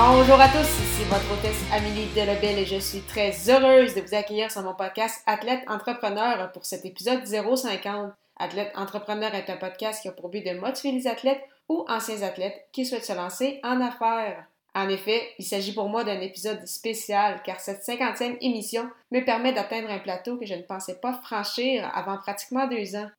Bonjour 0.00 0.40
à 0.40 0.46
tous, 0.46 0.60
ici 0.60 1.02
votre 1.10 1.32
hôtesse 1.32 1.60
Amélie 1.72 2.06
Delebel 2.14 2.60
et 2.60 2.66
je 2.66 2.78
suis 2.78 3.00
très 3.00 3.32
heureuse 3.50 3.96
de 3.96 4.00
vous 4.00 4.14
accueillir 4.14 4.48
sur 4.48 4.62
mon 4.62 4.72
podcast 4.72 5.24
Athlète 5.26 5.64
Entrepreneur 5.66 6.52
pour 6.52 6.64
cet 6.64 6.84
épisode 6.84 7.26
050. 7.26 8.12
Athlète 8.38 8.70
Entrepreneur 8.76 9.34
est 9.34 9.50
un 9.50 9.56
podcast 9.56 10.00
qui 10.00 10.06
a 10.06 10.12
pour 10.12 10.28
but 10.28 10.46
de 10.46 10.56
motiver 10.56 10.92
les 10.92 11.08
athlètes 11.08 11.42
ou 11.68 11.84
anciens 11.88 12.22
athlètes 12.22 12.68
qui 12.70 12.86
souhaitent 12.86 13.06
se 13.06 13.12
lancer 13.12 13.58
en 13.64 13.80
affaires. 13.80 14.44
En 14.72 14.88
effet, 14.88 15.20
il 15.40 15.44
s'agit 15.44 15.74
pour 15.74 15.88
moi 15.88 16.04
d'un 16.04 16.20
épisode 16.20 16.64
spécial 16.68 17.42
car 17.44 17.58
cette 17.58 17.82
cinquantième 17.82 18.36
émission 18.40 18.88
me 19.10 19.24
permet 19.24 19.52
d'atteindre 19.52 19.90
un 19.90 19.98
plateau 19.98 20.36
que 20.36 20.46
je 20.46 20.54
ne 20.54 20.62
pensais 20.62 21.00
pas 21.00 21.20
franchir 21.24 21.90
avant 21.92 22.18
pratiquement 22.18 22.68
deux 22.68 22.94
ans. 22.94 23.10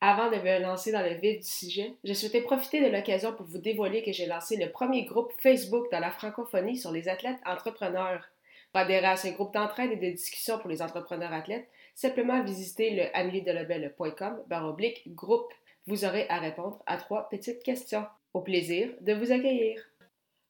Avant 0.00 0.30
de 0.30 0.36
me 0.36 0.60
lancer 0.60 0.92
dans 0.92 1.02
le 1.02 1.14
vif 1.14 1.38
du 1.38 1.46
sujet, 1.46 1.94
je 2.04 2.12
souhaitais 2.12 2.40
profiter 2.40 2.80
de 2.80 2.94
l'occasion 2.94 3.32
pour 3.32 3.46
vous 3.46 3.58
dévoiler 3.58 4.04
que 4.04 4.12
j'ai 4.12 4.26
lancé 4.26 4.56
le 4.56 4.70
premier 4.70 5.04
groupe 5.04 5.32
Facebook 5.38 5.90
dans 5.90 5.98
la 5.98 6.12
francophonie 6.12 6.76
sur 6.76 6.92
les 6.92 7.08
athlètes 7.08 7.40
entrepreneurs. 7.44 8.24
Pour 8.72 8.82
adhérer 8.82 9.06
à 9.06 9.16
ce 9.16 9.26
groupe 9.28 9.52
d'entraide 9.52 9.90
et 9.90 9.96
de 9.96 10.14
discussion 10.14 10.58
pour 10.58 10.70
les 10.70 10.82
entrepreneurs 10.82 11.32
athlètes, 11.32 11.68
simplement 11.96 12.44
visiter 12.44 12.90
le 12.90 13.16
ameliedelabel.com 13.16 14.44
oblique 14.62 15.02
groupe. 15.16 15.52
Vous 15.88 16.04
aurez 16.04 16.28
à 16.28 16.38
répondre 16.38 16.80
à 16.86 16.96
trois 16.96 17.28
petites 17.28 17.64
questions. 17.64 18.06
Au 18.34 18.40
plaisir 18.40 18.90
de 19.00 19.14
vous 19.14 19.32
accueillir. 19.32 19.87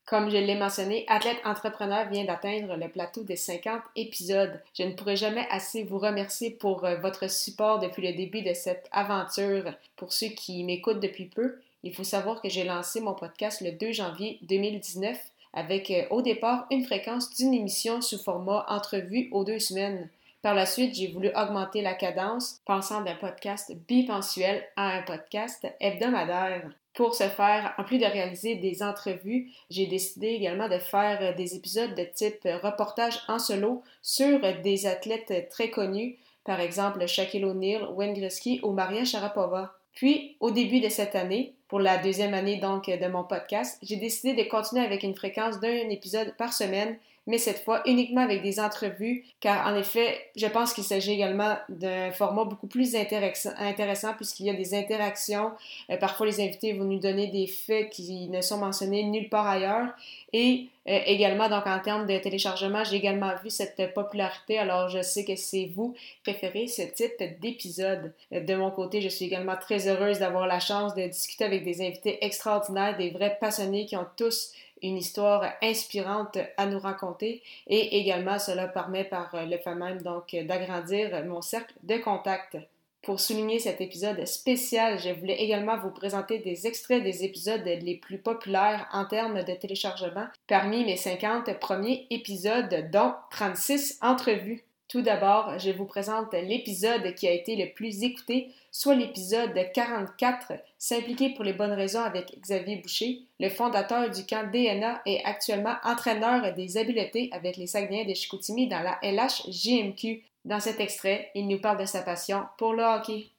Comme 0.09 0.31
je 0.31 0.39
l'ai 0.39 0.55
mentionné, 0.55 1.05
Athlète 1.06 1.37
Entrepreneur 1.45 2.09
vient 2.09 2.25
d'atteindre 2.25 2.77
le 2.77 2.89
plateau 2.89 3.25
des 3.25 3.37
50 3.37 3.83
épisodes. 3.95 4.59
Je 4.73 4.84
ne 4.84 4.95
pourrai 4.95 5.17
jamais 5.17 5.47
assez 5.50 5.83
vous 5.83 5.98
remercier 5.98 6.50
pour 6.50 6.87
euh, 6.87 6.97
votre 6.97 7.28
support 7.28 7.78
depuis 7.78 8.06
le 8.06 8.17
début 8.17 8.41
de 8.41 8.55
cette 8.55 8.89
aventure. 8.91 9.65
Pour 9.97 10.15
ceux 10.15 10.28
qui 10.28 10.65
m'écoutent 10.65 11.00
depuis 11.00 11.27
peu, 11.27 11.56
il 11.83 11.95
faut 11.95 12.05
savoir 12.05 12.41
que 12.41 12.48
j'ai 12.48 12.65
lancé 12.65 13.03
mon 13.03 13.12
podcast 13.12 13.61
le 13.61 13.73
2 13.73 13.92
janvier 13.92 14.39
2019 14.42 15.19
avec 15.53 15.91
euh, 15.91 16.05
au 16.09 16.22
départ 16.22 16.67
une 16.70 16.87
fréquence 16.87 17.34
d'une 17.37 17.53
émission 17.53 18.00
sous 18.00 18.19
format 18.19 18.65
entrevue 18.70 19.28
aux 19.31 19.45
deux 19.45 19.59
semaines. 19.59 20.09
Par 20.41 20.55
la 20.55 20.65
suite, 20.65 20.95
j'ai 20.95 21.09
voulu 21.09 21.28
augmenter 21.37 21.83
la 21.83 21.93
cadence, 21.93 22.62
passant 22.65 23.03
d'un 23.03 23.17
podcast 23.17 23.77
bimensuel 23.87 24.65
à 24.75 24.97
un 24.97 25.03
podcast 25.03 25.67
hebdomadaire. 25.81 26.70
Pour 26.98 27.14
ce 27.14 27.28
faire, 27.28 27.74
en 27.78 27.84
plus 27.84 27.98
de 27.98 28.04
réaliser 28.04 28.56
des 28.56 28.82
entrevues, 28.82 29.52
j'ai 29.70 29.86
décidé 29.86 30.30
également 30.30 30.68
de 30.68 30.80
faire 30.80 31.32
des 31.36 31.54
épisodes 31.54 31.94
de 31.94 32.02
type 32.02 32.42
reportage 32.60 33.20
en 33.28 33.38
solo 33.38 33.84
sur 34.02 34.41
des 34.64 34.84
athlètes 34.84 35.48
très 35.48 35.70
connus, 35.70 36.16
par 36.42 36.58
exemple 36.58 37.06
Shaquille 37.06 37.44
O'Neal, 37.44 37.86
Wayne 37.94 38.14
Gretzky 38.14 38.58
ou 38.64 38.72
Maria 38.72 39.04
Sharapova. 39.04 39.74
Puis, 39.94 40.36
au 40.41 40.50
début 40.50 40.80
de 40.80 40.88
cette 40.88 41.14
année, 41.14 41.54
pour 41.69 41.78
la 41.78 41.98
deuxième 41.98 42.34
année 42.34 42.56
donc 42.56 42.91
de 42.91 43.06
mon 43.06 43.22
podcast, 43.22 43.78
j'ai 43.80 43.94
décidé 43.94 44.34
de 44.34 44.48
continuer 44.48 44.84
avec 44.84 45.04
une 45.04 45.14
fréquence 45.14 45.60
d'un 45.60 45.88
épisode 45.91 46.34
par 46.36 46.52
semaine 46.52 46.98
mais 47.29 47.37
cette 47.37 47.62
fois 47.62 47.83
uniquement 47.84 48.23
avec 48.23 48.43
des 48.43 48.59
entrevues, 48.59 49.23
car 49.39 49.67
en 49.67 49.77
effet, 49.77 50.19
je 50.34 50.47
pense 50.47 50.73
qu'il 50.73 50.83
s'agit 50.83 51.12
également 51.12 51.56
d'un 51.69 52.11
format 52.11 52.44
beaucoup 52.44 52.66
plus 52.66 52.97
intéressant 52.97 54.15
puisqu'il 54.16 54.47
y 54.47 54.50
a 54.50 54.55
des 54.55 54.75
interactions. 54.75 55.53
Euh, 55.91 55.99
parfois, 55.99 56.27
les 56.27 56.41
invités 56.41 56.72
vont 56.72 56.84
nous 56.84 56.99
donner 56.99 57.27
des 57.27 57.47
faits 57.47 57.91
qui 57.91 58.28
ne 58.28 58.41
sont 58.41 58.56
mentionnés 58.56 59.05
nulle 59.05 59.28
part 59.28 59.47
ailleurs. 59.47 59.88
Et 60.33 60.69
euh, 60.89 60.99
également, 61.06 61.49
donc 61.49 61.66
en 61.66 61.78
termes 61.81 62.06
de 62.06 62.19
téléchargement, 62.19 62.84
j'ai 62.84 62.97
également 62.97 63.34
vu 63.43 63.50
cette 63.50 63.94
popularité. 63.94 64.59
Alors, 64.59 64.89
je 64.89 65.03
sais 65.03 65.25
que 65.25 65.37
c'est 65.37 65.71
vous 65.75 65.94
préférez 66.22 66.66
ce 66.66 66.83
type 66.83 67.41
d'épisode. 67.41 68.12
Euh, 68.33 68.41
de 68.41 68.55
mon 68.55 68.71
côté, 68.71 69.00
je 69.00 69.09
suis 69.09 69.27
également 69.27 69.56
très 69.56 69.88
heureuse 69.88 70.19
d'avoir 70.19 70.47
la 70.47 70.61
chance 70.61 70.94
de 70.94 71.06
discuter 71.06 71.44
avec 71.44 71.65
des 71.65 71.81
invités 71.81 72.25
extraordinaires, 72.25 72.97
des 72.97 73.11
vrais 73.11 73.38
passionnés 73.41 73.87
qui 73.87 73.97
ont 73.97 74.06
tous 74.17 74.53
une 74.83 74.97
histoire 74.97 75.44
inspirante 75.62 76.38
à 76.56 76.67
nous 76.67 76.78
raconter 76.78 77.43
et 77.67 77.99
également 77.99 78.38
cela 78.38 78.69
permet 78.69 79.03
par 79.03 79.31
le 79.34 79.59
fait 79.59 79.75
même 79.75 80.00
donc 80.03 80.37
d'agrandir 80.47 81.25
mon 81.25 81.43
cercle 81.43 81.75
de 81.83 81.97
contacts. 81.97 82.56
Pour 83.03 83.20
souligner 83.20 83.59
cet 83.59 83.81
épisode 83.81 84.26
spécial, 84.26 84.98
je 84.98 85.10
voulais 85.10 85.41
également 85.42 85.78
vous 85.78 85.91
présenter 85.91 86.41
des 86.41 86.66
extraits 86.66 87.03
des 87.03 87.25
épisodes 87.25 87.64
les 87.64 87.97
plus 87.97 88.19
populaires 88.19 88.88
en 88.92 89.04
termes 89.06 89.44
de 89.44 89.54
téléchargement 89.54 90.26
parmi 90.47 90.84
mes 90.84 90.97
50 90.97 91.58
premiers 91.58 92.06
épisodes, 92.10 92.91
dont 92.92 93.14
36 93.31 93.98
entrevues. 94.03 94.64
Tout 94.88 95.03
d'abord, 95.03 95.58
je 95.58 95.70
vous 95.70 95.84
présente 95.84 96.32
l'épisode 96.32 97.14
qui 97.14 97.28
a 97.28 97.32
été 97.32 97.56
le 97.56 97.72
plus 97.72 98.03
écouté, 98.03 98.48
soit 98.72 98.94
l'épisode 98.94 99.54
44, 99.75 100.54
S'impliquer 100.78 101.31
pour 101.31 101.44
les 101.44 101.53
bonnes 101.53 101.72
raisons 101.72 102.00
avec 102.00 102.41
Xavier 102.41 102.76
Boucher, 102.76 103.22
le 103.41 103.50
fondateur 103.50 104.08
du 104.10 104.25
camp 104.25 104.50
DNA 104.50 105.03
et 105.06 105.22
actuellement 105.25 105.75
entraîneur 105.84 106.54
des 106.54 106.78
habiletés 106.78 107.28
avec 107.32 107.56
les 107.56 107.66
Saguenayens 107.66 108.08
de 108.08 108.14
Chicoutimi 108.14 108.69
dans 108.69 108.81
la 108.81 108.98
LHJMQ. 109.03 110.22
Dans 110.48 110.60
cet 110.60 110.81
extrait, 110.81 111.31
il 111.34 111.47
nous 111.47 111.60
parle 111.60 111.78
de 111.78 111.84
sa 111.84 112.00
passion 112.00 112.47
pour 112.56 112.72
le 112.72 112.82
hockey. 112.82 113.32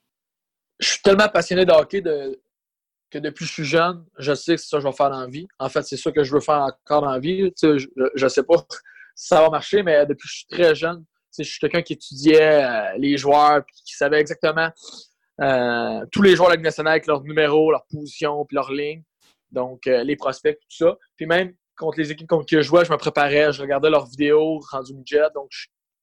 Je 0.78 0.90
suis 0.90 1.02
tellement 1.02 1.28
passionné 1.28 1.66
de 1.66 1.72
hockey 1.72 2.04
que 2.04 3.18
depuis 3.18 3.46
que 3.46 3.48
je 3.48 3.54
suis 3.54 3.64
jeune, 3.64 4.06
je 4.20 4.36
sais 4.36 4.56
que 4.56 4.62
c'est 4.62 4.68
ça 4.68 4.78
que 4.78 4.84
je 4.84 4.88
vais 4.88 4.94
faire 4.94 5.10
dans 5.10 5.22
la 5.22 5.28
vie. 5.28 5.48
En 5.58 5.70
fait, 5.70 5.82
c'est 5.82 5.98
ça 5.98 6.12
que 6.12 6.24
je 6.24 6.32
veux 6.32 6.40
faire 6.40 6.62
encore 6.62 7.02
dans 7.02 7.10
la 7.10 7.18
vie. 7.18 7.52
je 7.64 7.88
ne 8.24 8.30
sais 8.30 8.44
pas 8.44 8.58
si 9.16 9.28
ça 9.28 9.42
va 9.42 9.50
marcher, 9.50 9.82
mais 9.82 10.06
depuis 10.06 10.28
que 10.28 10.32
je 10.32 10.38
suis 10.38 10.48
très 10.52 10.76
jeune, 10.76 11.04
je 11.36 11.42
suis 11.42 11.60
quelqu'un 11.60 11.82
qui 11.82 11.94
étudiait 11.94 12.64
euh, 12.64 12.98
les 13.00 13.18
joueurs, 13.18 13.66
qui 13.66 13.96
savait 13.96 14.20
exactement 14.20 14.70
euh, 15.42 16.06
tous 16.12 16.22
les 16.22 16.36
joueurs 16.36 16.50
de 16.50 16.54
la 16.54 16.58
Ligue 16.58 16.66
nationale 16.66 16.92
avec 16.92 17.08
leur 17.08 17.24
numéro, 17.24 17.72
leur 17.72 17.88
position, 17.88 18.46
puis 18.46 18.54
leur 18.54 18.72
ligne. 18.72 19.02
Donc, 19.52 19.88
euh, 19.88 20.04
les 20.04 20.16
prospects, 20.16 20.60
tout 20.60 20.86
ça. 20.86 20.96
Puis 21.18 21.26
même 21.26 21.56
contre 21.76 21.98
les 21.98 22.12
équipes 22.12 22.28
contre 22.28 22.46
qui 22.46 22.56
je 22.56 22.62
jouais, 22.62 22.86
je 22.86 22.92
me 22.92 22.98
préparais, 22.98 23.52
je 23.52 23.64
regardais 23.64 23.90
leurs 23.90 24.06
vidéos 24.06 24.60
rendu 24.70 24.94
midget. 24.94 25.26
Donc, 25.34 25.50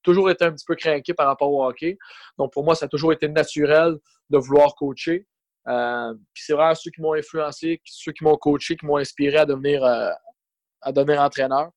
toujours 0.07 0.29
été 0.29 0.45
un 0.45 0.51
petit 0.51 0.65
peu 0.65 0.75
craqué 0.75 1.13
par 1.13 1.27
rapport 1.27 1.51
au 1.51 1.65
hockey. 1.65 1.97
Donc, 2.37 2.51
pour 2.53 2.63
moi, 2.63 2.75
ça 2.75 2.85
a 2.85 2.89
toujours 2.89 3.13
été 3.13 3.27
naturel 3.27 3.95
de 4.29 4.37
vouloir 4.37 4.73
coacher. 4.75 5.25
puis 5.65 6.43
c'est 6.43 6.53
vraiment 6.53 6.75
ceux 6.75 6.91
qui 6.91 7.01
m'ont 7.01 7.13
influencé, 7.13 7.81
ceux 7.85 8.11
qui 8.11 8.23
m'ont 8.23 8.37
coaché, 8.37 8.75
qui 8.75 8.85
m'ont 8.85 8.97
inspiré 8.97 9.37
à 9.37 9.45
devenir, 9.45 9.83
à 9.83 10.91
devenir 10.91 11.21
entraîneur 11.21 11.71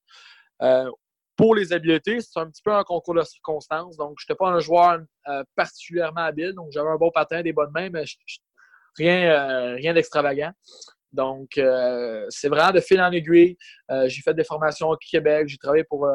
pour 1.41 1.55
les 1.55 1.73
habiletés, 1.73 2.21
c'est 2.21 2.39
un 2.39 2.51
petit 2.51 2.61
peu 2.63 2.71
un 2.71 2.85
concours 2.85 3.15
de 3.15 3.23
circonstances. 3.23 3.97
Donc, 3.97 4.19
je 4.19 4.27
n'étais 4.27 4.37
pas 4.37 4.49
un 4.51 4.61
joueur 4.61 5.01
euh, 5.27 5.43
particulièrement 5.57 6.21
habile. 6.21 6.53
Donc, 6.53 6.69
j'avais 6.71 6.91
un 6.91 6.97
bon 6.97 7.11
patin, 7.11 7.41
des 7.41 7.55
bonnes 7.55 7.71
mains, 7.73 7.89
mais 7.89 8.05
rien, 8.99 9.31
euh, 9.31 9.75
rien 9.77 9.95
d'extravagant. 9.95 10.53
Donc, 11.13 11.57
euh, 11.57 12.27
c'est 12.29 12.51
vraiment 12.51 12.73
de 12.73 12.81
fil 12.81 13.01
en 13.01 13.11
aiguille. 13.11 13.57
j'ai 14.05 14.21
fait 14.21 14.35
des 14.35 14.45
formations 14.45 14.91
au 14.91 14.99
Québec. 14.99 15.49
J'ai 15.49 15.57
travaillé 15.57 15.85
pour, 15.85 16.07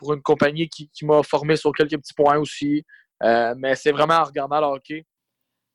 pour 0.00 0.14
une 0.14 0.22
compagnie 0.22 0.68
qui, 0.68 0.88
qui 0.88 1.04
m'a 1.04 1.22
formé 1.22 1.54
sur 1.54 1.72
quelques 1.72 1.98
petits 1.98 2.14
points 2.14 2.38
aussi. 2.38 2.84
mais 3.20 3.76
c'est 3.76 3.92
vraiment 3.92 4.14
en 4.14 4.24
regardant 4.24 4.60
le 4.60 4.66
hockey 4.66 5.06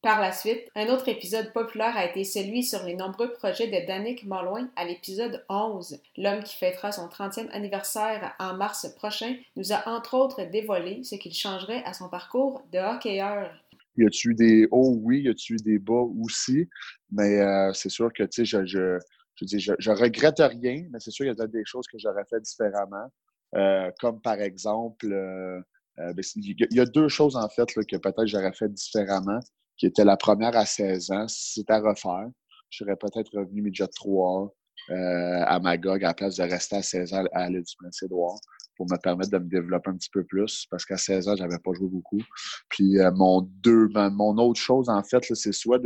par 0.05 0.21
la 0.21 0.31
suite, 0.31 0.69
un 0.75 0.89
autre 0.89 1.09
épisode 1.09 1.51
populaire 1.51 1.97
a 1.97 2.05
été 2.05 2.23
celui 2.23 2.61
sur 2.61 2.83
les 2.83 2.93
nombreux 2.93 3.33
projets 3.33 3.65
de 3.65 3.87
Danick 3.87 4.23
Malouin 4.23 4.69
à 4.75 4.85
l'épisode 4.85 5.43
11. 5.49 5.99
L'homme 6.17 6.43
qui 6.43 6.55
fêtera 6.55 6.91
son 6.91 7.07
30e 7.07 7.49
anniversaire 7.49 8.35
en 8.37 8.53
mars 8.53 8.85
prochain 8.97 9.35
nous 9.55 9.73
a 9.73 9.89
entre 9.89 10.13
autres 10.13 10.43
dévoilé 10.43 11.03
ce 11.03 11.15
qu'il 11.15 11.33
changerait 11.33 11.83
à 11.85 11.93
son 11.93 12.07
parcours 12.07 12.61
de 12.71 12.77
hockeyeur. 12.77 13.51
Y 13.97 14.05
a-tu 14.05 14.29
eu 14.29 14.35
des 14.35 14.67
hauts? 14.69 14.95
Oui. 15.01 15.21
Y 15.21 15.29
a-tu 15.29 15.53
eu 15.53 15.57
des 15.57 15.79
bas 15.79 16.05
aussi? 16.21 16.69
Mais 17.11 17.41
euh, 17.41 17.73
c'est 17.73 17.89
sûr 17.89 18.13
que, 18.13 18.21
tu 18.21 18.45
sais, 18.45 18.45
je, 18.45 18.63
je, 18.63 18.99
je, 19.41 19.73
je, 19.79 19.89
regrette 19.89 20.37
rien, 20.37 20.85
mais 20.91 20.99
c'est 20.99 21.09
sûr 21.09 21.25
qu'il 21.25 21.35
y 21.35 21.41
a 21.41 21.47
des 21.47 21.65
choses 21.65 21.87
que 21.87 21.97
j'aurais 21.97 22.25
fait 22.29 22.41
différemment. 22.41 23.07
Euh, 23.55 23.91
comme 23.99 24.21
par 24.21 24.41
exemple, 24.41 25.11
euh, 25.11 25.61
ben, 25.97 26.23
il 26.35 26.67
y, 26.71 26.79
a 26.79 26.85
deux 26.85 27.07
choses 27.07 27.35
en 27.35 27.47
fait 27.47 27.67
que 27.73 27.95
peut-être 27.97 28.25
j'aurais 28.25 28.53
fait 28.53 28.67
différemment 28.69 29.39
qui 29.77 29.85
était 29.85 30.05
la 30.05 30.17
première 30.17 30.55
à 30.55 30.65
16 30.65 31.11
ans. 31.11 31.27
Si 31.27 31.59
c'était 31.59 31.73
à 31.73 31.79
refaire, 31.79 32.27
je 32.69 32.83
serais 32.83 32.95
peut-être 32.95 33.37
revenu 33.37 33.61
midget 33.61 33.87
3 33.87 34.53
euh, 34.91 35.43
à 35.45 35.59
Magog 35.59 36.03
à 36.03 36.09
la 36.09 36.13
place 36.13 36.35
de 36.35 36.43
rester 36.43 36.77
à 36.77 36.81
16 36.81 37.13
ans 37.13 37.23
à 37.33 37.49
l'île 37.49 37.63
du 37.63 37.75
Prince-Édouard 37.77 38.39
pour 38.75 38.87
me 38.89 38.97
permettre 38.97 39.31
de 39.31 39.37
me 39.37 39.49
développer 39.49 39.89
un 39.89 39.95
petit 39.95 40.09
peu 40.11 40.23
plus 40.25 40.67
parce 40.69 40.85
qu'à 40.85 40.97
16 40.97 41.29
ans, 41.29 41.35
j'avais 41.37 41.59
pas 41.59 41.71
joué 41.73 41.87
beaucoup. 41.87 42.21
Puis 42.69 42.99
euh, 42.99 43.11
mon 43.11 43.41
deux, 43.41 43.87
mon 43.93 44.37
autre 44.37 44.59
chose, 44.59 44.89
en 44.89 45.01
fait, 45.01 45.23
c'est 45.33 45.53
soit 45.53 45.81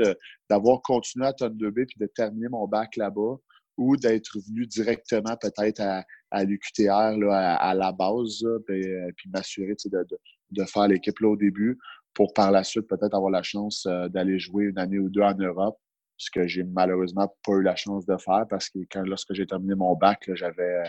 d'avoir 0.49 0.81
continué 0.81 1.27
à 1.27 1.33
Tonne 1.33 1.55
2B 1.55 1.85
puis 1.85 1.99
de 1.99 2.07
terminer 2.07 2.49
mon 2.49 2.67
bac 2.67 2.95
là-bas 2.97 3.37
ou 3.79 3.95
d'être 3.95 4.37
venu 4.47 4.67
directement 4.67 5.35
peut-être 5.37 5.79
à, 5.79 6.03
à 6.31 6.43
l'UQTR 6.43 7.17
là, 7.17 7.55
à, 7.55 7.73
la 7.73 7.91
base, 7.91 8.45
puis, 8.67 8.85
puis 9.15 9.29
m'assurer 9.29 9.75
de, 9.85 10.05
de, 10.51 10.65
faire 10.65 10.87
l'équipe 10.87 11.21
au 11.21 11.37
début 11.37 11.79
pour 12.13 12.33
par 12.33 12.51
la 12.51 12.63
suite 12.63 12.87
peut-être 12.87 13.15
avoir 13.15 13.31
la 13.31 13.43
chance 13.43 13.87
d'aller 14.09 14.37
jouer 14.37 14.65
une 14.65 14.77
année 14.77 14.99
ou 14.99 15.09
deux 15.09 15.21
en 15.21 15.35
Europe 15.35 15.77
ce 16.17 16.29
que 16.29 16.45
j'ai 16.47 16.63
malheureusement 16.63 17.33
pas 17.45 17.53
eu 17.53 17.63
la 17.63 17.77
chance 17.77 18.05
de 18.05 18.17
faire 18.17 18.45
parce 18.49 18.69
que 18.69 18.79
quand 18.91 19.03
lorsque 19.03 19.33
j'ai 19.33 19.47
terminé 19.47 19.73
mon 19.73 19.95
bac, 19.95 20.29
j'avais 20.33 20.83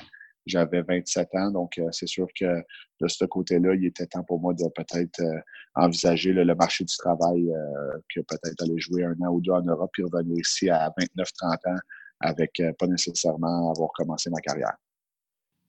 j'avais 0.46 0.82
27 0.82 1.28
ans. 1.34 1.50
Donc, 1.50 1.78
euh, 1.78 1.88
c'est 1.92 2.08
sûr 2.08 2.26
que 2.38 2.62
de 3.00 3.08
ce 3.08 3.25
côté-là, 3.25 3.75
il 3.75 3.84
était 3.84 4.06
temps 4.06 4.25
pour 4.25 4.40
moi 4.40 4.54
de 4.54 4.64
peut-être 4.75 5.20
euh, 5.20 5.38
envisager 5.75 6.32
le 6.32 6.54
marché 6.54 6.84
du 6.84 6.96
travail, 6.96 7.50
euh, 7.52 7.98
que 8.14 8.20
peut-être 8.20 8.62
aller 8.62 8.78
jouer 8.78 9.04
un 9.04 9.14
an 9.20 9.28
ou 9.32 9.40
deux 9.40 9.52
en 9.52 9.62
Europe, 9.62 9.90
puis 9.92 10.02
revenir 10.02 10.38
ici 10.38 10.69
à 10.70 10.92
29-30 10.98 11.70
ans 11.70 11.78
avec 12.20 12.62
pas 12.78 12.87
nécessairement 12.87 13.70
avoir 13.70 13.90
commencé 13.93 14.31
ma 14.31 14.40
carrière. 14.40 14.76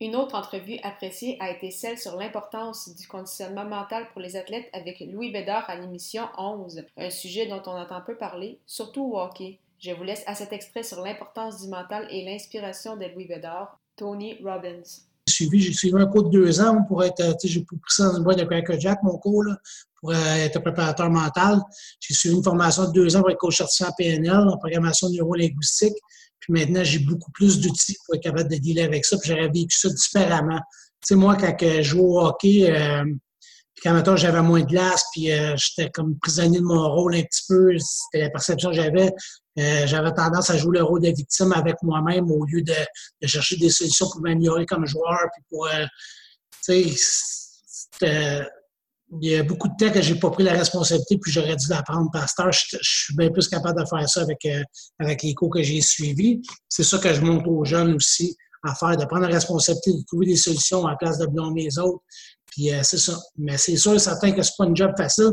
Une 0.02 0.16
autre 0.16 0.34
entrevue 0.34 0.80
appréciée 0.82 1.38
a 1.40 1.52
été 1.52 1.70
celle 1.70 2.00
sur 2.00 2.18
l'importance 2.18 2.96
du 2.96 3.08
conditionnement 3.08 3.66
mental 3.66 4.08
pour 4.12 4.22
les 4.22 4.36
athlètes 4.36 4.68
avec 4.74 5.00
Louis 5.00 5.32
Bédard 5.32 5.70
à 5.70 5.76
l'émission 5.76 6.24
11, 6.40 6.84
un 6.98 7.10
sujet 7.12 7.46
dont 7.46 7.62
on 7.68 7.78
entend 7.78 8.02
peu 8.02 8.18
parler, 8.18 8.60
surtout 8.66 9.04
au 9.14 9.20
hockey. 9.20 9.60
Je 9.78 9.92
vous 9.92 10.04
laisse 10.04 10.24
à 10.26 10.34
cet 10.34 10.54
extrait 10.54 10.82
sur 10.82 11.02
l'importance 11.02 11.62
du 11.62 11.70
mental 11.70 12.08
et 12.10 12.26
l'inspiration 12.26 12.98
de 12.98 13.06
Louis 13.14 13.28
Bédard, 13.28 13.80
Tony 13.96 14.40
Robbins. 14.44 14.82
Suivi, 15.28 15.62
j'ai 15.62 15.74
suivi 15.74 15.96
un 15.96 16.08
cours 16.08 16.24
de 16.24 16.30
deux 16.32 16.60
ans 16.62 16.84
pour 16.88 17.04
être, 17.04 17.38
tu 17.38 17.48
sais, 17.48 17.48
j'ai 17.48 17.64
pris 17.64 17.78
ça 17.88 18.06
dans 18.06 18.18
une 18.18 18.24
boîte 18.24 18.40
de 18.40 18.46
Cracker 18.46 18.80
Jack, 18.80 19.04
mon 19.04 19.20
cours, 19.20 19.44
là, 19.44 19.56
pour 20.00 20.10
euh, 20.10 20.16
être 20.16 20.60
préparateur 20.62 21.12
mental. 21.12 21.62
J'ai 22.00 22.16
suivi 22.16 22.38
une 22.38 22.44
formation 22.44 22.88
de 22.88 22.92
deux 22.92 23.16
ans 23.16 23.22
pour 23.22 23.30
être 23.30 23.38
coach 23.38 23.58
certifié 23.58 23.86
en 23.86 23.92
PNL, 23.92 24.50
en 24.50 24.58
programmation 24.58 25.10
neurolinguistique. 25.10 25.94
Puis 26.42 26.54
maintenant, 26.54 26.84
j'ai 26.84 27.00
beaucoup 27.00 27.32
plus 27.32 27.60
d'outils 27.60 27.96
pour 28.06 28.16
être 28.16 28.24
capable 28.24 28.50
de 28.50 28.58
dealer 28.58 28.84
avec 28.84 29.06
ça. 29.06 29.18
Puis 29.18 29.30
j'aurais 29.30 29.48
vécu 29.48 29.78
ça 29.78 29.90
différemment. 29.90 30.60
Tu 31.02 31.08
sais, 31.08 31.16
moi, 31.16 31.36
quand 31.36 31.56
je 31.60 31.82
jouais 31.82 32.02
au 32.02 32.20
hockey, 32.20 32.70
euh, 32.70 33.04
puis 33.04 33.84
quand 33.84 33.94
maintenant 33.94 34.16
j'avais 34.16 34.42
moins 34.42 34.62
de 34.62 34.66
glace, 34.66 35.04
puis 35.14 35.32
euh, 35.32 35.56
j'étais 35.56 35.90
comme 35.92 36.18
prisonnier 36.20 36.60
de 36.60 36.64
mon 36.64 36.90
rôle 36.90 37.16
un 37.16 37.24
petit 37.24 37.44
peu, 37.48 37.78
c'était 37.78 38.24
la 38.24 38.30
perception 38.30 38.70
que 38.70 38.76
j'avais. 38.76 39.12
Euh, 39.60 39.86
j'avais 39.86 40.12
tendance 40.14 40.50
à 40.50 40.58
jouer 40.58 40.80
le 40.80 40.84
rôle 40.84 41.02
de 41.02 41.10
victime 41.10 41.54
avec 41.54 41.76
moi-même 41.84 42.30
au 42.32 42.46
lieu 42.46 42.62
de, 42.62 42.74
de, 43.22 43.28
chercher 43.28 43.58
des 43.58 43.70
solutions 43.70 44.10
pour 44.10 44.22
m'améliorer 44.22 44.66
comme 44.66 44.86
joueur. 44.86 45.20
Puis 45.34 45.44
pour, 45.50 45.70
tu 46.64 46.90
sais, 48.00 48.48
il 49.20 49.30
y 49.30 49.36
a 49.36 49.44
beaucoup 49.44 49.68
de 49.68 49.74
temps 49.78 49.92
que 49.92 50.02
j'ai 50.02 50.16
pas 50.16 50.30
pris 50.30 50.44
la 50.44 50.54
responsabilité, 50.54 51.18
puis 51.18 51.32
j'aurais 51.32 51.56
dû 51.56 51.68
la 51.70 51.84
prendre 51.84 52.10
par 52.12 52.30
star. 52.30 52.52
Je, 52.52 52.78
suis 52.82 53.16
bien 53.16 53.30
plus 53.30 53.48
capable 53.48 53.82
de 53.82 53.86
faire 53.86 54.08
ça 54.08 54.22
avec, 54.22 54.46
euh, 54.46 54.64
avec 55.00 55.24
les 55.24 55.34
cours 55.34 55.50
que 55.50 55.62
j'ai 55.62 55.82
suivis. 55.82 56.42
C'est 56.70 56.84
ça 56.84 56.98
que 56.98 57.14
je 57.14 57.22
montre 57.22 57.50
aux 57.50 57.66
jeunes 57.66 57.94
aussi 57.96 58.38
à 58.64 58.76
faire, 58.76 58.96
de 58.96 59.06
prendre 59.06 59.24
la 59.24 59.34
responsabilité, 59.34 59.92
de 59.92 60.04
trouver 60.06 60.28
des 60.28 60.36
solutions 60.36 60.84
en 60.84 60.96
place 60.96 61.18
de 61.18 61.26
blâmer 61.26 61.64
les 61.64 61.80
autres. 61.80 62.02
Puis 62.46 62.72
euh, 62.72 62.82
c'est 62.84 62.98
ça. 63.00 63.18
Mais 63.38 63.58
c'est 63.58 63.76
sûr, 63.76 64.00
certain 64.00 64.32
que 64.32 64.42
c'est 64.42 64.54
pas 64.58 64.66
un 64.66 64.76
job 64.76 64.92
facile. 64.96 65.32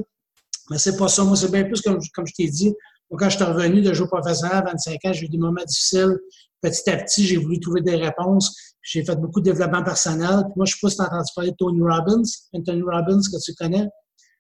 Mais 0.70 0.78
c'est 0.78 0.96
pas 0.96 1.08
ça. 1.08 1.22
Moi, 1.24 1.36
c'est 1.36 1.50
bien 1.50 1.64
plus 1.64 1.80
comme, 1.80 1.98
comme 2.14 2.26
je 2.26 2.34
t'ai 2.34 2.48
dit. 2.48 2.74
Quand 3.10 3.30
je 3.30 3.36
suis 3.36 3.44
revenu 3.44 3.80
de 3.80 3.92
jouer 3.92 4.06
professionnel 4.06 4.56
à 4.56 4.62
25 4.62 5.04
ans, 5.04 5.12
j'ai 5.12 5.26
eu 5.26 5.28
des 5.28 5.38
moments 5.38 5.64
difficiles. 5.66 6.18
Petit 6.60 6.90
à 6.90 6.96
petit, 6.96 7.26
j'ai 7.26 7.36
voulu 7.36 7.60
trouver 7.60 7.80
des 7.80 7.96
réponses. 7.96 8.54
J'ai 8.82 9.04
fait 9.04 9.16
beaucoup 9.16 9.40
de 9.40 9.46
développement 9.46 9.82
personnel. 9.82 10.44
moi, 10.56 10.66
je 10.66 10.74
ne 10.82 10.90
sais 10.90 10.96
pas 10.96 11.04
si 11.04 11.10
entendu 11.10 11.30
parler 11.34 11.50
de 11.50 11.56
Tony 11.56 11.80
Robbins. 11.80 12.22
Anthony 12.54 12.82
Robbins, 12.82 13.20
que 13.20 13.42
tu 13.42 13.54
connais. 13.54 13.86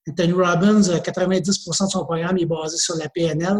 Anthony 0.08 0.32
Robbins, 0.32 0.80
90% 0.80 1.82
euh, 1.82 1.86
de 1.86 1.90
son 1.90 2.04
programme 2.04 2.38
est 2.38 2.46
basé 2.46 2.76
sur 2.76 2.96
la 2.96 3.08
PNL. 3.08 3.58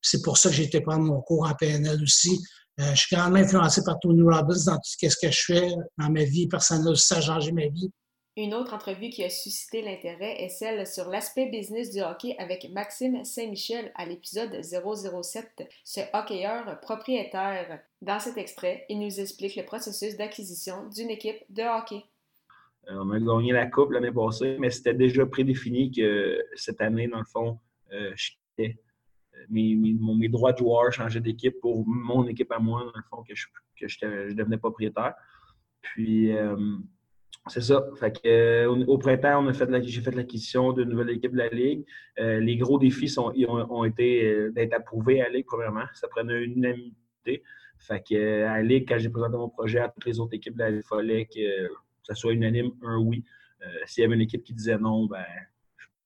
C'est 0.00 0.22
pour 0.22 0.38
ça 0.38 0.48
que 0.48 0.54
j'ai 0.54 0.64
été 0.64 0.80
prendre 0.80 1.04
mon 1.04 1.20
cours 1.22 1.48
en 1.48 1.54
PNL 1.54 2.00
aussi. 2.02 2.40
Euh, 2.80 2.94
je 2.94 3.00
suis 3.00 3.16
grandement 3.16 3.40
influencé 3.40 3.82
par 3.82 3.98
Tony 4.00 4.22
Robbins 4.22 4.64
dans 4.66 4.76
tout 4.76 4.80
ce 4.84 4.96
que 4.96 5.30
je 5.30 5.40
fais 5.44 5.74
dans 5.98 6.10
ma 6.10 6.24
vie 6.24 6.46
personnelle. 6.46 6.96
Ça 6.96 7.16
a 7.16 7.20
changé 7.20 7.52
ma 7.52 7.66
vie. 7.66 7.90
Une 8.38 8.54
autre 8.54 8.72
entrevue 8.72 9.10
qui 9.10 9.24
a 9.24 9.30
suscité 9.30 9.82
l'intérêt 9.82 10.40
est 10.40 10.48
celle 10.48 10.86
sur 10.86 11.08
l'aspect 11.08 11.50
business 11.50 11.92
du 11.92 12.02
hockey 12.02 12.36
avec 12.38 12.70
Maxime 12.70 13.24
Saint-Michel 13.24 13.90
à 13.96 14.06
l'épisode 14.06 14.62
007, 14.62 15.68
ce 15.82 16.00
hockeyeur 16.12 16.78
propriétaire. 16.78 17.80
Dans 18.00 18.20
cet 18.20 18.38
extrait, 18.38 18.86
il 18.88 19.00
nous 19.00 19.18
explique 19.18 19.56
le 19.56 19.64
processus 19.64 20.16
d'acquisition 20.16 20.88
d'une 20.88 21.10
équipe 21.10 21.42
de 21.50 21.64
hockey. 21.64 22.04
Euh, 22.88 23.02
on 23.02 23.10
a 23.10 23.18
gagné 23.18 23.52
la 23.52 23.66
Coupe 23.66 23.90
l'année 23.90 24.12
passée, 24.12 24.56
mais 24.60 24.70
c'était 24.70 24.94
déjà 24.94 25.26
prédéfini 25.26 25.90
que 25.90 26.40
cette 26.54 26.80
année, 26.80 27.08
dans 27.08 27.18
le 27.18 27.24
fond, 27.24 27.58
euh, 27.92 28.12
je. 28.14 28.30
Euh, 28.60 28.68
mes, 29.50 29.74
mes, 29.74 30.28
droits 30.28 30.52
de 30.52 30.58
joueur 30.58 30.92
changeaient 30.92 31.20
d'équipe 31.20 31.58
pour 31.60 31.84
mon 31.88 32.24
équipe 32.28 32.52
à 32.52 32.60
moi, 32.60 32.84
dans 32.84 32.92
le 32.94 33.04
fond, 33.10 33.24
que 33.24 33.34
je, 33.34 33.46
que 33.80 33.88
je 33.88 34.32
devenais 34.32 34.58
propriétaire. 34.58 35.14
Puis, 35.80 36.32
c'est 37.48 37.60
ça. 37.60 37.84
Euh, 38.26 38.66
au, 38.66 38.98
printemps, 38.98 39.44
on 39.44 39.48
a 39.48 39.52
fait 39.52 39.68
j'ai 39.84 40.00
fait 40.00 40.14
l'acquisition 40.14 40.72
d'une 40.72 40.88
nouvelle 40.88 41.10
équipe 41.10 41.32
de 41.32 41.38
la 41.38 41.48
Ligue. 41.48 41.84
Euh, 42.18 42.40
les 42.40 42.56
gros 42.56 42.78
défis 42.78 43.08
sont, 43.08 43.32
ont, 43.48 43.84
été 43.84 44.24
euh, 44.24 44.50
d'être 44.52 44.74
approuvés 44.74 45.20
à 45.20 45.24
la 45.24 45.36
Ligue, 45.36 45.46
premièrement. 45.46 45.84
Ça 45.94 46.08
prenait 46.08 46.44
une 46.44 46.58
unanimité. 46.58 47.42
Fait 47.78 48.02
à 48.44 48.56
la 48.56 48.62
Ligue, 48.62 48.88
quand 48.88 48.98
j'ai 48.98 49.08
présenté 49.08 49.36
mon 49.36 49.48
projet 49.48 49.78
à 49.78 49.88
toutes 49.88 50.06
les 50.06 50.18
autres 50.18 50.34
équipes 50.34 50.54
de 50.54 50.60
la 50.60 50.70
il 50.70 50.82
fallait 50.82 51.26
que 51.26 51.68
ça 52.02 52.14
soit 52.14 52.32
unanime, 52.32 52.72
un 52.82 52.98
oui. 52.98 53.24
S'il 53.86 54.02
y 54.02 54.04
avait 54.04 54.14
une 54.14 54.20
équipe 54.20 54.44
qui 54.44 54.52
disait 54.52 54.78
non, 54.78 55.06
ben, 55.06 55.24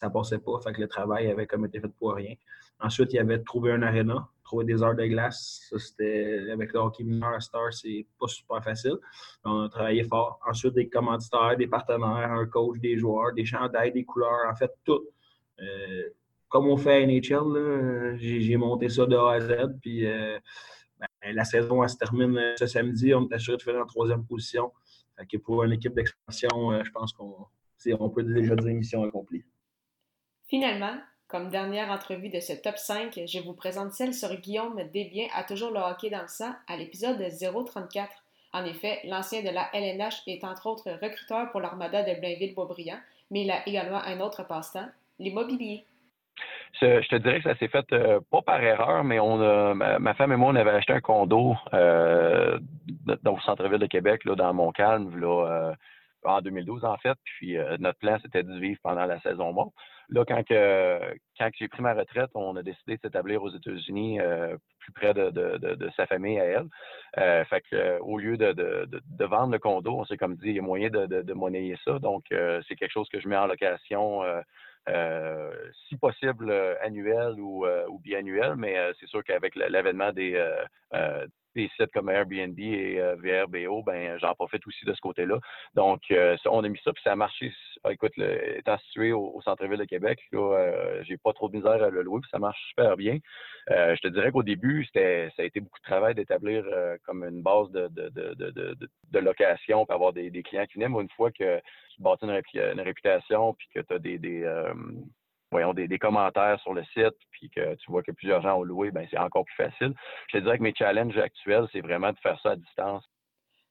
ça 0.00 0.10
passait 0.10 0.38
pas. 0.38 0.58
Le 0.76 0.86
travail 0.86 1.30
avait 1.30 1.46
comme 1.46 1.64
été 1.64 1.80
fait 1.80 1.88
pour 1.88 2.14
rien. 2.14 2.34
Ensuite, 2.80 3.12
il 3.12 3.16
y 3.16 3.18
avait 3.18 3.38
trouvé 3.38 3.72
un 3.72 3.82
aréna, 3.82 4.28
trouver 4.52 4.66
des 4.66 4.82
heures 4.82 4.94
de 4.94 5.06
glace. 5.06 5.72
C'était 5.78 6.50
avec 6.52 6.72
le 6.74 6.80
hockey 6.80 7.04
mineur 7.04 7.32
à 7.34 7.40
Star, 7.40 7.72
c'est 7.72 8.06
pas 8.20 8.28
super 8.28 8.62
facile. 8.62 8.96
On 9.44 9.62
a 9.62 9.68
travaillé 9.70 10.04
fort. 10.04 10.38
Ensuite, 10.46 10.74
des 10.74 10.88
commanditaires, 10.90 11.56
des 11.56 11.66
partenaires, 11.66 12.32
un 12.32 12.46
coach, 12.46 12.78
des 12.78 12.98
joueurs, 12.98 13.32
des 13.32 13.46
chandails, 13.46 13.92
des 13.92 14.04
couleurs, 14.04 14.46
en 14.50 14.54
fait, 14.54 14.70
tout. 14.84 15.02
Euh, 15.60 16.10
comme 16.50 16.66
on 16.66 16.76
fait 16.76 17.02
à 17.02 17.06
NHL, 17.06 18.16
j'ai 18.18 18.56
monté 18.58 18.90
ça 18.90 19.06
de 19.06 19.16
A 19.16 19.32
à 19.32 19.40
Z. 19.40 19.78
Puis 19.80 20.06
euh, 20.06 20.38
ben, 21.00 21.34
la 21.34 21.44
saison, 21.44 21.82
elle 21.82 21.88
se 21.88 21.96
termine 21.96 22.38
ce 22.58 22.66
samedi. 22.66 23.14
On 23.14 23.26
est 23.28 23.34
assuré 23.34 23.56
de 23.56 23.62
faire 23.62 23.80
en 23.80 23.86
troisième 23.86 24.26
position. 24.26 24.70
Fait 25.16 25.38
pour 25.38 25.64
une 25.64 25.72
équipe 25.72 25.94
d'expansion, 25.94 26.72
euh, 26.72 26.82
je 26.84 26.90
pense 26.90 27.12
qu'on 27.14 27.46
on 27.98 28.10
peut 28.10 28.22
déjà 28.22 28.54
dire 28.54 28.74
mission 28.74 29.02
accomplie. 29.02 29.44
Finalement, 30.46 30.98
comme 31.32 31.48
dernière 31.48 31.90
entrevue 31.90 32.28
de 32.28 32.40
ce 32.40 32.52
top 32.52 32.76
5, 32.76 33.18
je 33.26 33.38
vous 33.40 33.54
présente 33.54 33.92
celle 33.92 34.12
sur 34.12 34.28
Guillaume 34.36 34.78
Desbiens 34.92 35.28
à 35.34 35.44
toujours 35.44 35.70
le 35.70 35.80
hockey 35.80 36.10
dans 36.10 36.20
le 36.20 36.28
sang 36.28 36.52
à 36.68 36.76
l'épisode 36.76 37.16
034. 37.18 38.06
En 38.52 38.66
effet, 38.66 39.00
l'ancien 39.04 39.40
de 39.40 39.48
la 39.48 39.66
LNH 39.72 40.24
est 40.26 40.44
entre 40.44 40.66
autres 40.66 40.90
recruteur 40.90 41.50
pour 41.50 41.62
l'armada 41.62 42.02
de 42.02 42.20
Blainville-Beaubriand, 42.20 42.98
mais 43.30 43.44
il 43.44 43.50
a 43.50 43.66
également 43.66 44.02
un 44.04 44.20
autre 44.20 44.46
passe-temps, 44.46 44.88
l'immobilier. 45.18 45.86
Je, 46.82 47.08
te 47.08 47.16
dirais 47.16 47.38
que 47.40 47.48
ça 47.48 47.56
s'est 47.56 47.68
fait 47.68 47.90
euh, 47.92 48.20
pas 48.30 48.42
par 48.42 48.62
erreur, 48.62 49.02
mais 49.02 49.18
on 49.18 49.40
a, 49.40 49.72
ma, 49.72 50.12
femme 50.12 50.32
et 50.32 50.36
moi, 50.36 50.50
on 50.52 50.56
avait 50.56 50.72
acheté 50.72 50.92
un 50.92 51.00
condo 51.00 51.54
euh, 51.72 52.58
dans 53.22 53.36
le 53.36 53.40
centre-ville 53.40 53.78
de 53.78 53.86
Québec, 53.86 54.26
là, 54.26 54.34
dans 54.34 54.52
Montcalm, 54.52 55.18
là, 55.18 55.46
euh, 55.46 55.74
en 56.24 56.42
2012 56.42 56.84
en 56.84 56.98
fait. 56.98 57.16
Puis 57.24 57.56
notre 57.78 57.98
plan, 58.00 58.18
c'était 58.20 58.42
de 58.42 58.58
vivre 58.58 58.80
pendant 58.82 59.06
la 59.06 59.18
saison 59.22 59.54
morte. 59.54 59.72
Là, 60.10 60.24
quand, 60.26 60.42
quand 60.48 61.50
j'ai 61.58 61.68
pris 61.68 61.82
ma 61.82 61.94
retraite, 61.94 62.30
on 62.34 62.56
a 62.56 62.62
décidé 62.62 62.96
de 62.96 63.00
s'établir 63.02 63.42
aux 63.42 63.50
États-Unis 63.50 64.20
euh, 64.20 64.56
plus 64.78 64.92
près 64.92 65.14
de, 65.14 65.30
de, 65.30 65.90
sa 65.96 66.06
famille 66.06 66.38
à 66.38 66.44
elle. 66.44 66.66
Euh, 67.18 67.44
fait 67.44 67.62
que, 67.62 67.76
euh, 67.76 67.98
au 68.00 68.18
lieu 68.18 68.36
de, 68.36 68.52
de, 68.52 69.24
vendre 69.24 69.52
le 69.52 69.58
condo, 69.58 69.92
on 69.92 70.04
s'est 70.04 70.16
comme 70.16 70.36
dit, 70.36 70.48
il 70.48 70.56
y 70.56 70.58
a 70.58 70.62
moyen 70.62 70.90
de, 70.90 71.32
monnayer 71.32 71.76
ça. 71.84 71.98
Donc, 71.98 72.24
c'est 72.30 72.76
quelque 72.76 72.92
chose 72.92 73.08
que 73.08 73.20
je 73.20 73.28
mets 73.28 73.36
en 73.36 73.46
location. 73.46 74.22
si 75.88 75.96
possible 75.96 76.52
annuel 76.82 77.40
ou, 77.40 77.66
ou 77.66 77.98
biannuel, 78.00 78.54
mais 78.56 78.76
c'est 78.98 79.08
sûr 79.08 79.22
qu'avec 79.24 79.54
l'avènement 79.56 80.12
des, 80.12 80.36
des 81.54 81.70
sites 81.76 81.92
comme 81.92 82.08
Airbnb 82.08 82.58
et 82.58 82.98
euh, 82.98 83.16
VRBO, 83.16 83.82
ben 83.82 84.18
j'en 84.18 84.34
profite 84.34 84.66
aussi 84.66 84.84
de 84.84 84.94
ce 84.94 85.00
côté-là. 85.00 85.38
Donc, 85.74 86.02
euh, 86.10 86.36
on 86.46 86.64
a 86.64 86.68
mis 86.68 86.80
ça, 86.84 86.92
puis 86.92 87.02
ça 87.02 87.12
a 87.12 87.16
marché. 87.16 87.52
Ah, 87.84 87.92
écoute, 87.92 88.12
étant 88.18 88.78
situé 88.78 89.12
au, 89.12 89.40
centre-ville 89.42 89.78
de 89.78 89.84
Québec, 89.84 90.20
euh, 90.34 91.02
j'ai 91.02 91.16
pas 91.16 91.32
trop 91.32 91.48
de 91.48 91.56
misère 91.56 91.82
à 91.82 91.90
le 91.90 92.02
louer, 92.02 92.20
puis 92.20 92.30
ça 92.30 92.38
marche 92.38 92.60
super 92.68 92.96
bien. 92.96 93.18
je 93.68 94.00
te 94.00 94.08
dirais 94.08 94.30
qu'au 94.30 94.42
début, 94.42 94.84
c'était, 94.86 95.30
ça 95.36 95.42
a 95.42 95.46
été 95.46 95.60
beaucoup 95.60 95.78
de 95.78 95.84
travail 95.84 96.14
d'établir 96.14 96.64
comme 97.04 97.24
une 97.24 97.42
base 97.42 97.70
de, 97.70 97.88
de, 97.88 98.08
de, 98.10 98.76
de, 99.10 99.18
location, 99.18 99.84
pour 99.84 99.94
avoir 99.94 100.12
des, 100.12 100.30
clients 100.42 100.66
qui 100.66 100.78
viennent. 100.78 100.94
Une 100.94 101.10
fois 101.10 101.30
que 101.30 101.58
tu 101.94 102.02
bâtis 102.02 102.24
une, 102.24 102.80
réputation, 102.80 103.54
puis 103.54 103.68
que 103.74 103.80
tu 103.80 103.94
as 103.94 103.98
des, 103.98 104.18
des 104.18 104.44
voyons, 105.52 105.74
des, 105.74 105.98
commentaires 105.98 106.58
sur 106.60 106.74
le 106.74 106.82
site, 106.94 107.16
puis 107.30 107.50
que 107.50 107.74
tu 107.76 107.90
vois 107.90 108.02
que 108.02 108.10
plusieurs 108.10 108.42
gens 108.42 108.58
ont 108.58 108.62
loué, 108.64 108.90
ben 108.90 109.06
c'est 109.10 109.18
encore 109.18 109.44
plus 109.44 109.54
facile. 109.54 109.94
Je 110.28 110.38
te 110.38 110.42
dirais 110.42 110.58
que 110.58 110.62
mes 110.62 110.74
challenges 110.74 111.16
actuels, 111.18 111.68
c'est 111.70 111.80
vraiment 111.80 112.10
de 112.10 112.18
faire 112.18 112.40
ça 112.42 112.52
à 112.52 112.56
distance. 112.56 113.04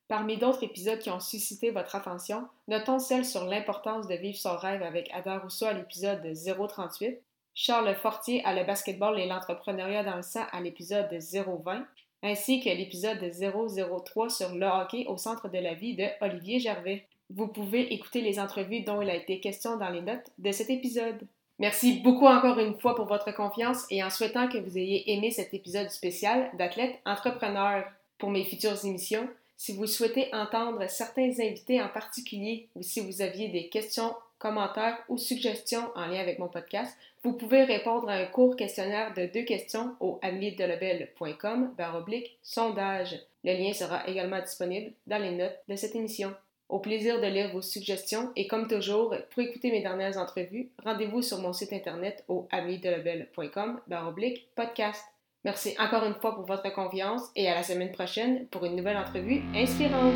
Parmi 0.07 0.37
d'autres 0.37 0.63
épisodes 0.63 0.99
qui 0.99 1.09
ont 1.09 1.19
suscité 1.19 1.71
votre 1.71 1.95
attention, 1.95 2.47
notons 2.67 2.99
celle 2.99 3.25
sur 3.25 3.45
l'importance 3.45 4.07
de 4.07 4.15
vivre 4.15 4.37
son 4.37 4.55
rêve 4.57 4.83
avec 4.83 5.09
Ada 5.13 5.39
Rousseau 5.39 5.65
à 5.65 5.73
l'épisode 5.73 6.21
038, 6.33 7.21
Charles 7.53 7.95
Fortier 7.95 8.43
à 8.45 8.53
le 8.53 8.65
basketball 8.65 9.19
et 9.19 9.25
l'entrepreneuriat 9.25 10.03
dans 10.03 10.17
le 10.17 10.21
sang 10.21 10.45
à 10.51 10.61
l'épisode 10.61 11.11
020, 11.13 11.85
ainsi 12.23 12.61
que 12.61 12.69
l'épisode 12.69 13.19
003 13.23 14.29
sur 14.29 14.53
le 14.53 14.65
hockey 14.65 15.05
au 15.07 15.17
centre 15.17 15.49
de 15.49 15.57
la 15.57 15.73
vie 15.73 15.95
de 15.95 16.05
Olivier 16.21 16.59
Gervais. 16.59 17.07
Vous 17.29 17.47
pouvez 17.47 17.93
écouter 17.93 18.21
les 18.21 18.39
entrevues 18.39 18.83
dont 18.83 19.01
il 19.01 19.09
a 19.09 19.15
été 19.15 19.39
question 19.39 19.77
dans 19.77 19.89
les 19.89 20.01
notes 20.01 20.29
de 20.37 20.51
cet 20.51 20.69
épisode. 20.69 21.25
Merci 21.61 21.99
beaucoup 21.99 22.25
encore 22.25 22.57
une 22.57 22.79
fois 22.79 22.95
pour 22.95 23.05
votre 23.05 23.31
confiance 23.35 23.85
et 23.91 24.03
en 24.03 24.09
souhaitant 24.09 24.49
que 24.49 24.57
vous 24.57 24.79
ayez 24.79 25.13
aimé 25.13 25.29
cet 25.29 25.53
épisode 25.53 25.91
spécial 25.91 26.49
d'Athlète 26.57 26.97
Entrepreneur. 27.05 27.85
Pour 28.17 28.31
mes 28.31 28.43
futures 28.45 28.83
émissions, 28.83 29.29
si 29.57 29.75
vous 29.75 29.85
souhaitez 29.85 30.33
entendre 30.33 30.83
certains 30.89 31.29
invités 31.39 31.79
en 31.79 31.87
particulier 31.87 32.67
ou 32.75 32.81
si 32.81 32.99
vous 32.99 33.21
aviez 33.21 33.49
des 33.49 33.69
questions, 33.69 34.15
commentaires 34.39 34.97
ou 35.07 35.19
suggestions 35.19 35.87
en 35.93 36.07
lien 36.07 36.19
avec 36.19 36.39
mon 36.39 36.47
podcast, 36.47 36.97
vous 37.23 37.33
pouvez 37.33 37.63
répondre 37.63 38.09
à 38.09 38.13
un 38.13 38.25
court 38.25 38.55
questionnaire 38.55 39.13
de 39.13 39.27
deux 39.27 39.43
questions 39.43 39.95
au 39.99 40.17
ameliedelobel.com 40.23 41.75
oblique 41.93 42.39
sondage. 42.41 43.19
Le 43.43 43.53
lien 43.53 43.73
sera 43.73 44.07
également 44.07 44.41
disponible 44.41 44.93
dans 45.05 45.21
les 45.21 45.29
notes 45.29 45.59
de 45.69 45.75
cette 45.75 45.95
émission. 45.95 46.33
Au 46.71 46.79
plaisir 46.79 47.19
de 47.19 47.27
lire 47.27 47.51
vos 47.51 47.61
suggestions 47.61 48.31
et 48.37 48.47
comme 48.47 48.65
toujours, 48.65 49.13
pour 49.29 49.43
écouter 49.43 49.71
mes 49.71 49.81
dernières 49.81 50.17
entrevues, 50.17 50.69
rendez-vous 50.81 51.21
sur 51.21 51.39
mon 51.39 51.51
site 51.51 51.73
internet 51.73 52.23
au 52.29 52.47
ameliedelobel.com 52.49 53.81
oblique 54.07 54.47
podcast. 54.55 55.03
Merci 55.43 55.75
encore 55.77 56.05
une 56.05 56.15
fois 56.15 56.33
pour 56.33 56.45
votre 56.45 56.71
confiance 56.73 57.23
et 57.35 57.49
à 57.49 57.55
la 57.55 57.63
semaine 57.63 57.91
prochaine 57.91 58.47
pour 58.47 58.63
une 58.63 58.77
nouvelle 58.77 58.95
entrevue 58.95 59.41
inspirante. 59.53 60.13